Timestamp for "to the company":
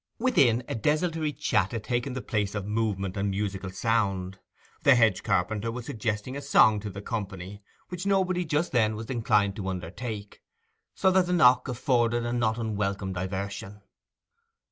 6.79-7.61